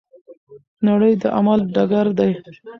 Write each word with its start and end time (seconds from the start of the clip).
نړۍ 0.87 1.13
د 1.21 1.23
عمل 1.37 1.59
ډګر 1.73 2.07
دی. 2.19 2.31